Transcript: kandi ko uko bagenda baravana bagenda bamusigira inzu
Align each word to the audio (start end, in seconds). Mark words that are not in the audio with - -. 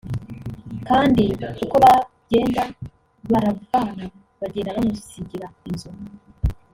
kandi 0.87 1.23
ko 1.39 1.63
uko 1.65 1.75
bagenda 1.83 2.61
baravana 3.31 4.03
bagenda 4.39 4.75
bamusigira 4.77 5.47
inzu 5.69 5.89